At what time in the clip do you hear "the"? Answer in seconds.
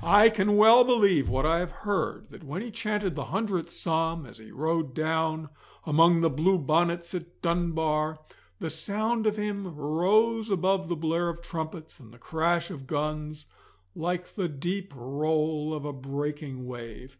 3.16-3.24, 6.20-6.30, 8.60-8.70, 10.88-10.94, 12.14-12.18, 14.36-14.46